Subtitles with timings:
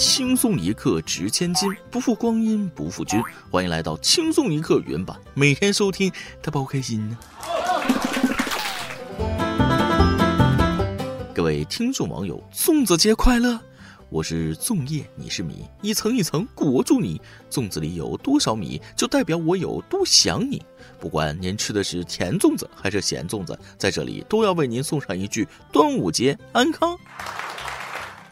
[0.00, 3.22] 轻松一刻值千金，不负光阴不负君。
[3.50, 6.10] 欢迎来到轻松一刻原版，每天收听，
[6.42, 7.18] 他包开心呢。
[11.34, 13.60] 各位听众网友，粽子节快乐！
[14.08, 17.20] 我是粽叶，你是米，一层一层裹住你。
[17.50, 20.64] 粽子里有多少米，就代表我有多想你。
[20.98, 26.96] 不管您吃的是甜粽子还是咸粽子，在这里都要为您送上一句：端午节安康。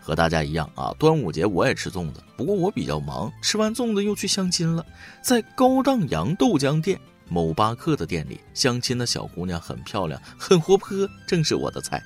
[0.09, 4.83] 和大家一样啊，端午节我也吃粽子，不过我比较忙，吃完粽子又去相亲了。
[5.20, 12.02] 在高档洋豆浆店某巴克的店里，相亲的小姑娘很漂亮，很活泼，正是我的菜。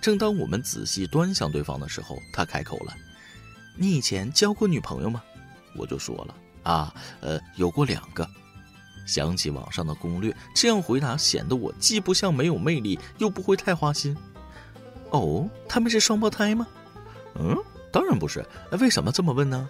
[0.00, 2.94] 正当我们仔细端详对方的时候，他开口了
[3.76, 5.22] ：“你以前交过女朋友吗？”
[5.76, 8.26] 我就说了：“啊，呃，有过两个。”
[9.06, 14.16] 想起网上的攻略，这样回答显得我既不像没有魅力，又不会太花心。
[15.10, 16.66] 哦，他们是双胞胎吗？
[17.38, 17.56] 嗯，
[17.92, 18.44] 当然不是。
[18.80, 19.68] 为什么这么问呢？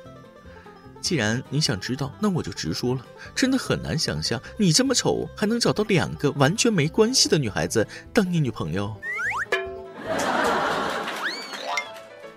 [1.00, 3.06] 既然你想知道，那我就直说了。
[3.34, 8.92] 真的很难想象，你这么丑，还能找到两个完全没关系的女孩子当你女朋友。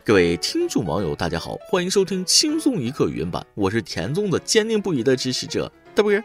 [0.03, 6.21] 各位听众网友，大家好，欢迎收听轻松一刻原版，我是田宗的坚定不移的支持者，对不对？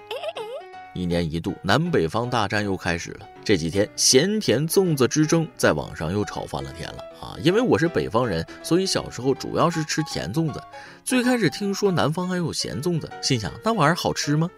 [0.94, 7.34] 一年一度南北方大战又开始了，这几天咸甜粽子之争在网上又吵翻了天了啊！
[7.42, 10.62] 因为我是北方人，所以小时候主要是吃甜粽子。
[11.04, 14.48] 最开始听说南方还有咸粽子，心想那玩意儿好吃吗？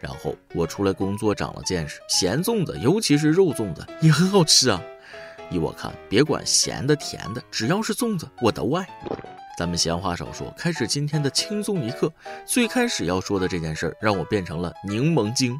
[0.00, 4.82] 然后我出来工作长了见识，咸粽子尤其是肉粽子也很好吃啊。
[5.50, 8.88] 依我看，别管咸的甜的，只要是粽子，我都爱。
[9.56, 12.12] 咱们闲话少说，开始今天的轻松一刻。
[12.44, 15.58] 最开始要说的这件事儿，让我变成了柠檬精。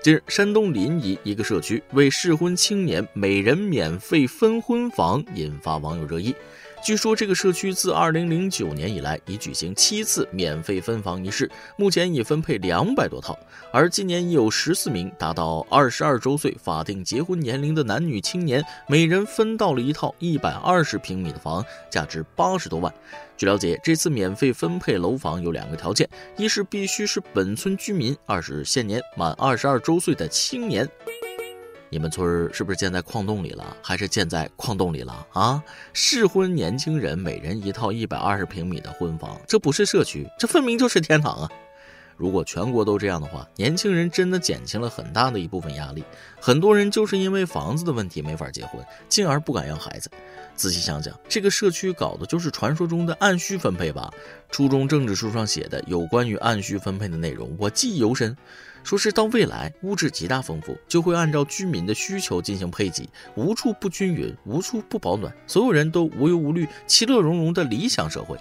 [0.00, 6.32] 近日，山东临沂一个社区为适婚青年每人免费分婚房，引发网友热议。
[6.82, 13.38] 据说这个社区自2009年以来已举行七次免费分房仪式，目前已分配两百多套。
[13.70, 22.92] 而今年已有十四名达到二十二周岁法定结婚年龄的男女青年，每人分到了一套一百二十平米的房，价值八十多万。
[23.36, 30.88] 据了解，这次免费分配楼房有两个条件：一是必须是本村居民；二是现年满二十二周岁的青年。
[31.90, 35.62] 你们村儿是不是建在矿洞里了，还是建在矿洞里了啊？
[35.92, 41.50] 适婚年轻人每人一套一百二十平米的婚房，这不是社区，这分明就是天堂啊！
[42.18, 46.02] 如果全国都这样的话，年轻人真的减轻了很大的一部分压力。
[46.40, 50.10] 很多人就是因为房子的问题没法结婚，进而不敢要孩子。
[50.56, 54.12] 仔细想想，这个社区搞的就是传说中的按需分配吧？
[54.50, 58.36] 初中政治书上写的有关于按需分配的内容，我记忆犹深。
[58.82, 68.36] 说是到未来物质极大丰富，就会按照居民的需求进行配给，无处不均匀，无处不保暖，所有人都无忧无虑，其乐融融的理想社会。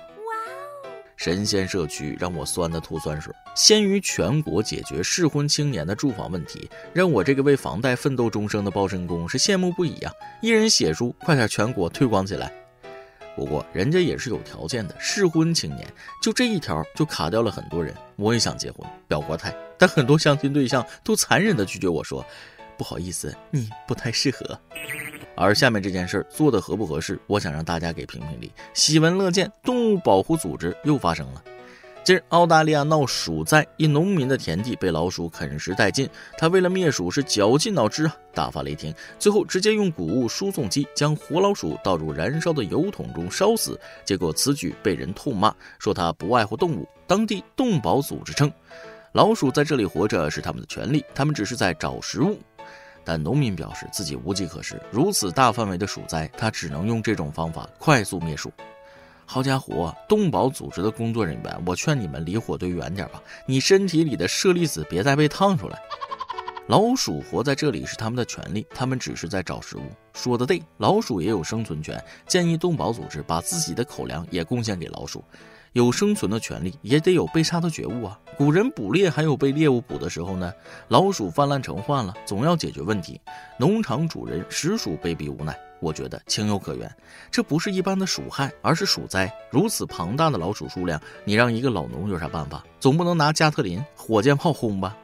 [1.17, 3.33] 神仙社区让我酸的吐酸水。
[3.55, 10.11] 先于全国解决适婚青年的住房问题，让我这个为房贷奋斗终生的包身工是羡慕不已呀！
[10.41, 12.53] 一人写书，快点全国推广起来。
[13.35, 15.87] 不过人家也是有条件的，适婚青年
[16.21, 17.93] 就这一条就卡掉了很多人。
[18.15, 22.23] 我也想结婚，表过态，但很多相亲对象都残忍的拒绝我说
[22.77, 24.59] ：“不好意思，你不太适合。”
[25.37, 28.51] 而下面这件事做的合不合适，我想让大家给评评理。
[28.73, 31.43] 喜闻乐见，动物保护组织又发生了。
[32.03, 36.09] 近日，澳大利亚闹鼠灾，一农民的田地被老鼠啃食殆尽。
[36.37, 43.77] 他为了灭鼠是绞尽脑汁啊，大发雷霆，最后直接用谷物输送机将活老鼠倒入燃烧的油桶中烧死。
[44.05, 46.87] 结果此举被人痛骂，说他不爱护动物。
[47.05, 48.49] 当地动保组织称，
[49.11, 52.39] 老鼠在这里活着是他们的权利，他们只是在找食物。
[53.07, 58.51] 但农民表示自己无计可施，如此大范围的鼠灾，他只能用这种方法快速灭鼠。
[59.25, 63.23] 好家伙，动保组织的工作人员，我劝你们离火堆远点吧！
[63.45, 65.81] 你身体里的舍利子别再被烫出来。
[66.67, 69.83] 老鼠活在这里是他们的权利，他们只是在找食物。
[70.13, 71.97] 说的对，老鼠也有生存权。
[72.27, 75.23] 建议动保组织把自己的口粮也贡献给老鼠。
[75.77, 78.19] 有生存的权利，也得有被杀的觉悟啊！
[78.35, 80.51] 古人捕猎还有被猎物捕的时候呢。
[80.87, 83.21] 老鼠泛滥成患了，总要解决问题。
[83.59, 85.55] 农场主人实属被逼无奈。
[85.79, 86.91] 我觉得情有可原，
[87.29, 89.31] 这不是一般的鼠害，而是鼠灾。
[89.51, 92.63] 如此庞大的老鼠数量，你让一个老农有啥办法？
[92.79, 94.97] 总不能拿加特林火箭炮轰吧？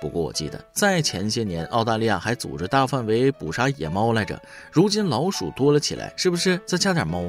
[0.00, 4.40] 不过我记得在前些年，澳大利亚还组织大范围捕杀野猫来着。
[4.72, 7.22] 如今老鼠多了起来，是不是再加点猫？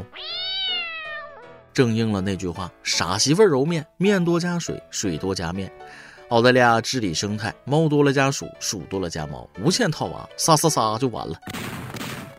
[1.76, 5.70] 正应了那句话：傻媳妇揉面，面多加水，水多加面。
[6.30, 11.38] 澳大利亚治理生态，猫多了加鼠，鼠多了加猫，无限套娃，撒撒撒就完了。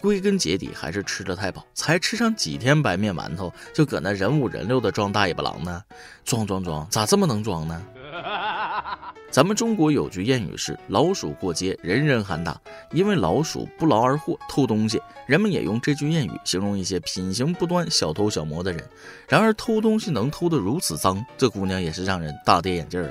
[0.00, 5.82] 归根结底还是吃的太饱，才吃上几天白面馒头，就搁那人五人六的装大尾巴狼呢？
[6.24, 7.82] 装装装，咋这么能装呢？
[9.30, 12.60] 咱们中国有句谚语是“老鼠过街，人人喊打”，
[12.92, 18.82] 因为老鼠不劳而获偷东西，人们也用这句谚语形容一些品行不端、小偷小摸的人。
[19.28, 23.10] 然而偷东西能偷得如此脏，这姑娘也是让人大跌眼镜了。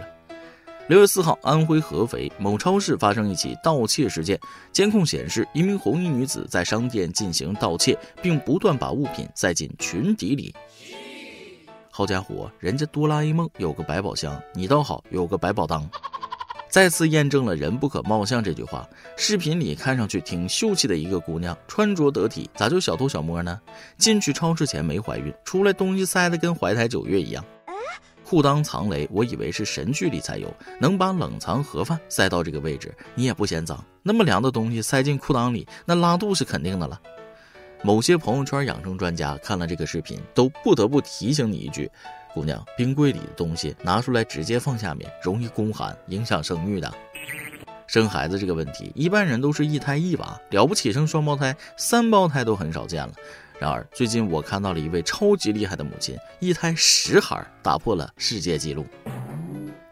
[0.88, 4.40] 六月四号，安徽合肥某超市发生一起盗窃事件，
[4.72, 10.54] 监控显示，一名红衣女子在商店进行盗窃，并不断把物品塞进裙底里。
[11.98, 15.90] 好家伙，人家哆啦 A 梦有个百宝箱，你倒好有个百宝当，
[16.68, 18.86] 再次验证了“人不可貌相”这句话。
[19.16, 23.62] 视频里看上去挺秀气的一个姑娘，穿着得体，咋就小偷小摸呢？
[23.98, 27.42] 进去超市前没怀孕，出来东西塞得跟怀胎九月一样。
[28.26, 33.82] 裤裆藏雷，我以为是神剧里才有，能把冷藏盒饭塞到这个位置，你也不嫌脏。
[34.04, 37.00] 那么凉的东西塞进裤裆里，那拉肚是肯定的了。
[37.86, 41.88] 某些朋友圈养生专家看了这个视频，都不得不提醒你一句：
[42.34, 46.92] 姑娘，冰柜里的东西拿出来直接放下面，容易宫寒，影响生育的。
[47.86, 53.14] 生孩子这个问题，一般人都是一胎一娃，了不起生双胞胎、三胞胎都很少见了。
[53.60, 58.84] 然而最近我看到了一位超级厉害的母亲，一胎十孩，打破了世界纪录。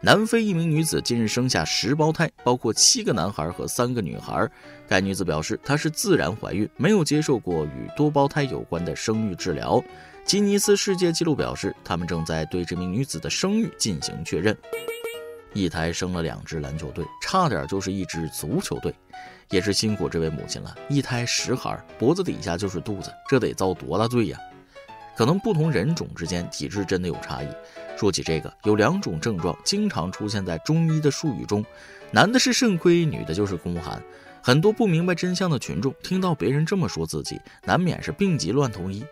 [0.04, 4.46] 南非一名女子近日生下十胞胎，包括七个男孩和三个女孩。
[4.86, 9.82] 该女子表示，她是自然怀孕，没有接受过与多胞胎有关的生育治疗。
[10.22, 14.54] 吉尼斯世界纪录表示，他们正在对这名女子的生育进行确认。
[15.54, 18.94] 一胎生了两支篮球队，差点就是一支足球队，
[19.48, 20.76] 也是辛苦这位母亲了。
[20.90, 24.38] 一胎十孩，脖子底下就是肚子，这得遭多大罪呀？
[25.16, 27.48] 可能不同人种之间体质真的有差异。
[27.96, 31.64] 说起这个，有两种症状经常出现在中医的术语中，
[32.10, 34.02] 男的是肾亏，女的就是宫寒。
[34.42, 39.02] 很多不明白真相的群众听到别人这么说自己，难免是病急乱投医。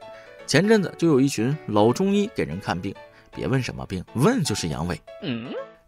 [0.46, 2.94] 前阵子就有一群老中医给人看病，
[3.34, 4.99] 别问什么病，问就是阳痿。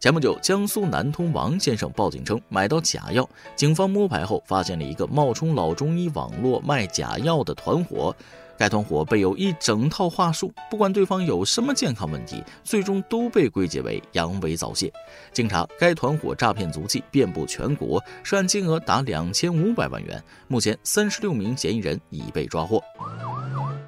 [0.01, 8.15] 前不久，江苏南通王先生报警称买到假药，警方摸排后发现了一个冒充老中医网络卖假药的团伙。
[8.57, 14.93] 该团伙备有一整套话术，不管对方有什么健康问题，最终都被归结为阳痿早泄。
[15.33, 20.23] 经查，该团伙诈骗足迹遍布全国，涉案金额达两千五百万元。
[20.49, 22.83] 目前，三十六名嫌疑人已被抓获。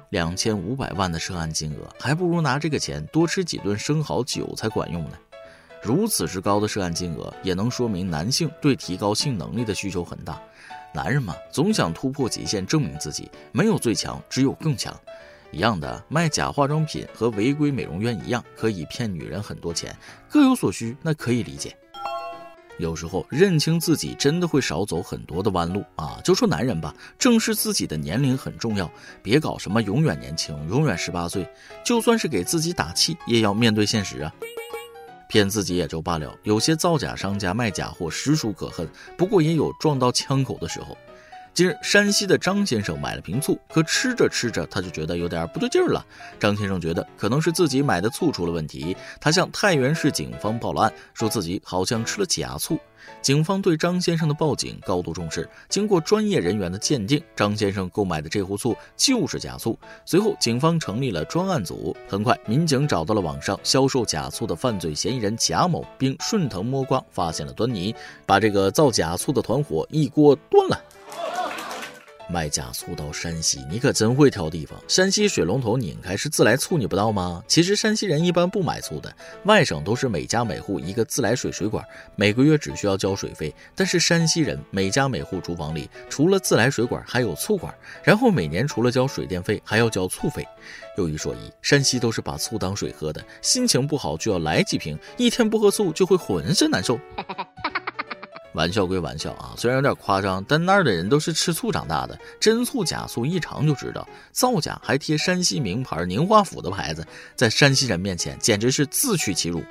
[0.09, 5.11] 两千五百万的涉案金额，还不如拿这个钱多吃几顿生蚝韭菜管用呢。
[5.81, 10.41] 如此之高的涉案金额，也能说明男性对提高性能力的需求很大。
[10.97, 13.29] 男人嘛，总想突破极限，证明自己。
[13.51, 14.99] 没有最强，只有更强。
[15.51, 19.95] 一样的，卖假化妆品和违规美容院一样，可以骗女人很多钱，
[20.27, 21.77] 各有所需，那可以理解。
[22.79, 26.19] 有时候认清自己，真的会少走很多的弯路啊！
[26.23, 28.91] 就说男人吧，正视自己的年龄很重要，
[29.21, 31.47] 别搞什么永远年轻，永远十八岁。
[31.85, 34.33] 就算是给自己打气，也要面对现实啊。
[35.27, 38.87] 骗自己也就罢了，有些造假商家卖假货实属可恨。
[39.17, 40.97] 不过也有撞到枪口的时候。
[41.57, 46.05] 近日，山西的张先生买了瓶醋，可吃着吃着他就觉得有点不对劲儿了。
[46.39, 52.77] 张先生觉得可能是自己买的醋出了问题，他向太原市警方报了案，说自己好像吃了假醋。
[53.23, 59.75] 警方对张先生的报警高度重视，经过专业人员的鉴定，张先生购买的这壶醋就是假醋。
[60.05, 67.95] 随后，警方成立了专案组，很快，民警找到了网上销售假醋的犯罪嫌疑人贾某，并顺藤摸瓜发现了端倪，
[68.27, 70.79] 把这个造假醋的团伙一锅端了。
[72.29, 74.77] 卖假醋到山西，你可真会挑地方。
[74.87, 77.43] 山西水龙头拧开是自来醋，你不到吗？
[77.47, 79.13] 其实山西人一般不买醋的，
[79.45, 81.83] 外省都是每家每户一个自来水水管，
[82.15, 83.53] 每个月只需要交水费。
[83.75, 90.45] 但是山西人每家每户厨房里除了自来水管还有醋管，然后每年除了交水电费还要交醋费。
[90.97, 96.99] 有一说一，山西都是把醋当水喝的，心情不好就要来几瓶，一天不喝醋就会浑身难受。
[98.57, 104.05] 玩笑归玩笑啊，虽然有点夸张，但那儿的人都是吃醋长大的，真醋假醋一尝就知道。
[104.31, 109.63] 造假还贴山西名牌宁化府的牌子，在山西人面前简直是自取其辱。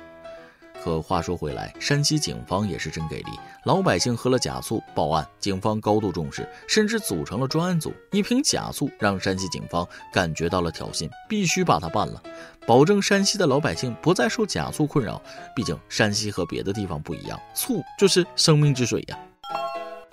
[0.83, 3.31] 可话说回来，山西警方也是真给力，
[3.65, 7.93] 老百姓喝了假醋报案，警方高度重视，甚至组成了专案组。
[8.11, 12.21] 一瓶假醋让山西警方感觉到了挑衅，必须把它办了，
[12.65, 15.21] 保证山西的老百姓不再受假醋困扰。
[15.55, 19.19] 毕竟山西和别的地方不一样，醋就是生命之水呀。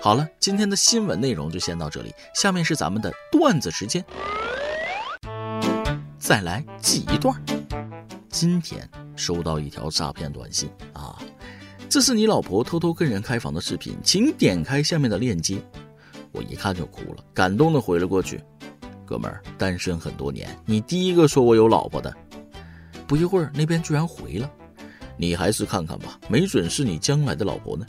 [0.01, 4.05] 好了，今天的新闻内容就先到这里，下面是咱们的段子时间，
[6.19, 7.41] 再来记一段。
[8.29, 9.04] 今天。
[9.17, 11.19] 收到一条诈骗短信啊！
[11.89, 15.63] 这是你老婆偷偷跟人开房的视频，请点开下面的链接。
[16.33, 18.43] 我一看就哭了，感动的回了过去
[19.07, 22.13] ：“哥们儿，单身很多年，你第一个说我有老婆的。”
[23.07, 24.51] 不一会儿，那边居然回了
[25.17, 27.87] ：“你还是看看吧，没准是你将来的老婆呢。”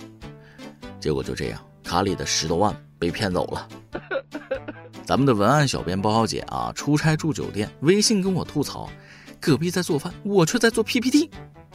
[0.99, 3.67] 结果就这样，卡里的十多万被骗走了。
[5.03, 8.89] 咱们的文案小编包小姐啊，出差住酒店，微信跟我吐槽，
[9.39, 11.29] 隔壁在做饭，我却在做 PPT。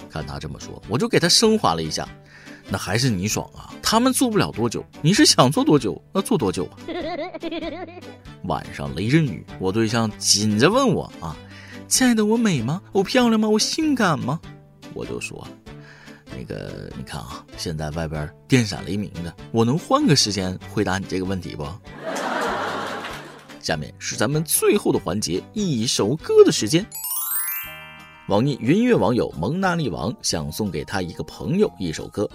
[0.09, 2.09] 看他这么说，我就给他升华了一下，
[2.69, 3.73] 那还是你爽啊！
[3.83, 6.79] 他们做不了多久，你是想做多久那做多久啊？
[8.45, 11.37] 晚上雷阵雨，我对象紧着问我啊，
[11.87, 12.81] 亲爱的，我美吗？
[12.93, 13.49] 我漂亮吗？
[13.49, 14.40] 我性感吗？
[14.95, 15.47] 我就说，
[16.37, 21.64] 那个你看啊，现在外边电闪雷鸣的，我能换个时间回答你这个问题不？
[23.61, 26.85] 下面是咱们最后的环节，一首歌的时间。
[28.30, 32.30] 网易云音乐网友蒙娜丽王想送给他一个朋友一首歌。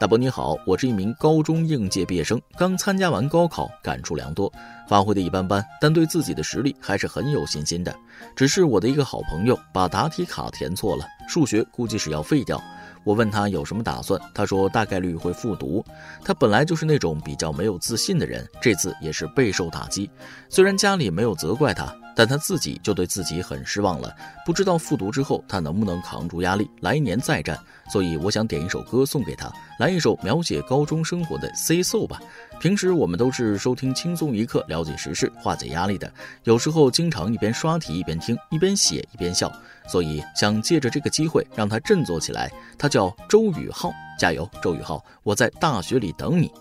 [0.00, 4.50] 大伯你好，我是一名高中应届毕业生，刚参加完高考，感触良多，
[4.88, 7.94] 发挥的一般般，但对自己的实力还是很有信心的。
[8.34, 12.58] 只是我的一个好朋友把答题卡填错了，数学估计是要废掉。
[13.04, 15.84] 我问他有什么打算，他说大概率会复读。
[16.24, 20.10] 他本来就是那种比较没有自信的人，这次也是备受打击。
[20.48, 24.14] 虽然家里没有责怪他，但他自己就对自己很失望了。
[24.44, 27.58] 不知道复读之后他能不能扛住压力，来年再战。
[27.90, 32.20] 所以我想点一首歌送给他，来一首描写高中生活的《Say So》吧。
[32.60, 36.12] 平时我们都是收听轻松一刻，了解时事，化解压力的。
[36.44, 39.50] 有时候经常一边刷题一边听，一边写一边笑。
[39.88, 42.48] 所以想借着这个机会让他振作起来。
[42.78, 46.52] 他叫周宇浩，加油，周宇浩，我在大学里等你。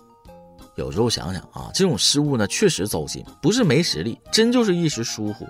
[0.80, 5.46] 有时候想想啊，这种失误呢确实糟心，不是没实力，真就是一时疏忽。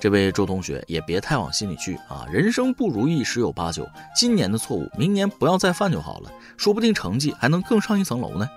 [0.00, 8.48] 这位周同学也别太往心里去啊，人生不如意十有八九，今年的错误明年不要再犯就好了，说不定成绩还能更上一层楼呢。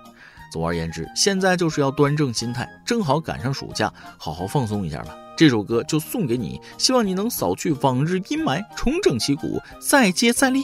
[0.52, 5.16] 总而言之，现在就是要端正心态，正好赶上暑假，好好放松一下吧。
[5.38, 10.64] 这首歌就送给你，希望你能扫去往日阴霾，重整旗鼓，再接再厉。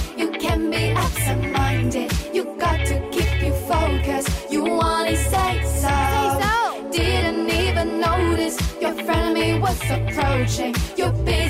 [9.91, 10.73] approaching.
[10.95, 11.40] You've been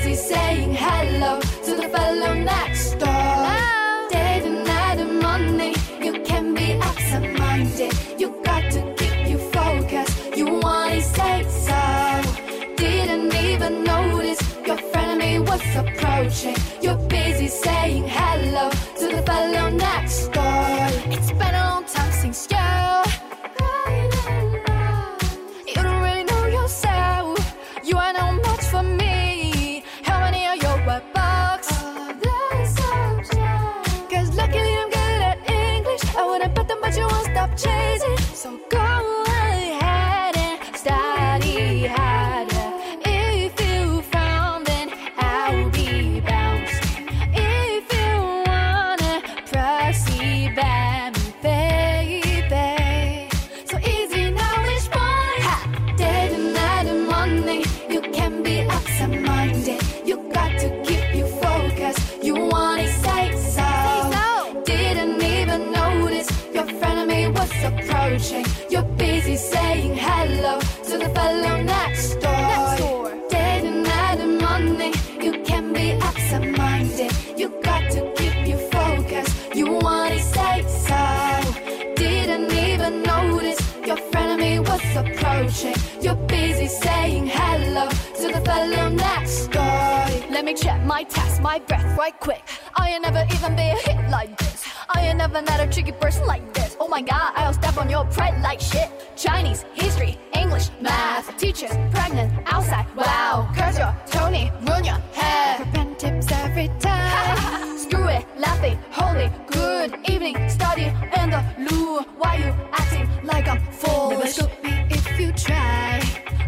[90.54, 92.42] check my test, my breath right quick.
[92.76, 94.64] I ain't never even been hit like this.
[94.88, 96.76] I ain't never met a tricky person like this.
[96.80, 98.88] Oh my god, I'll step on your pride like shit.
[99.16, 102.86] Chinese, history, English, math, teachers, pregnant, outside.
[102.96, 105.64] Wow, curse your Tony, ruin your hair.
[105.72, 107.78] Pen tips every time.
[107.84, 110.86] Screw it, laughing, holy, good evening, study
[111.20, 112.00] in the loo.
[112.18, 114.38] Why you acting like I'm foolish?
[114.62, 116.00] If you try.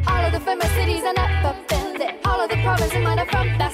[0.06, 2.16] All of the famous cities are never been there.
[2.24, 3.73] All of the problems in mind are from that cities.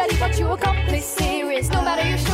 [0.00, 1.68] daddy thought you were completely serious.
[1.68, 2.29] No matter you're